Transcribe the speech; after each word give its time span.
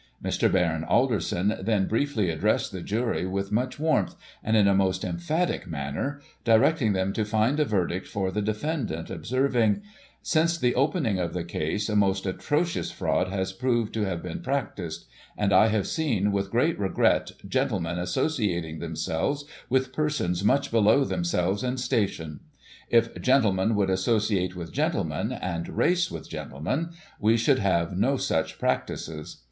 Mr. 0.23 0.51
Baron 0.51 0.83
Alderson 0.83 1.55
then 1.61 1.85
briefly 1.85 2.31
addressed 2.31 2.71
the 2.71 2.81
jury 2.81 3.27
with 3.27 3.51
much 3.51 3.79
warmth, 3.79 4.15
and 4.43 4.57
in 4.57 4.67
a 4.67 4.73
most 4.73 5.03
emphatic 5.03 5.67
manner; 5.67 6.19
directing 6.43 6.93
them 6.93 7.13
to 7.13 7.23
find 7.23 7.59
a 7.59 7.65
verdict 7.65 8.07
for 8.07 8.31
the 8.31 8.41
defendant, 8.41 9.11
observing:" 9.11 9.83
Since 10.33 10.57
the 10.57 10.73
opening 10.73 11.19
of 11.19 11.33
the 11.35 11.43
case, 11.43 11.87
a 11.87 11.95
most 11.95 12.25
atrocious 12.25 12.89
fraud 12.89 13.27
has 13.27 13.53
proved 13.53 13.93
to 13.93 14.03
have 14.05 14.23
been 14.23 14.39
practised; 14.39 15.05
and 15.37 15.53
I 15.53 15.67
have 15.67 15.85
seen, 15.85 16.31
with 16.31 16.49
great 16.49 16.79
regret, 16.79 17.33
gentlemen 17.47 17.99
associating 17.99 18.79
themselves 18.79 19.45
with 19.69 19.93
persons 19.93 20.43
much 20.43 20.71
below 20.71 21.03
themselves 21.03 21.63
in 21.63 21.77
station. 21.77 22.39
If 22.89 23.21
gentlemen 23.21 23.75
would 23.75 23.91
associate 23.91 24.55
with 24.55 24.73
gentlemen, 24.73 25.31
and 25.31 25.69
race 25.69 26.09
with 26.09 26.27
gentlemen, 26.27 26.89
we 27.19 27.37
should 27.37 27.59
have 27.59 27.95
no 27.95 28.17
such 28.17 28.57
practices. 28.57 29.37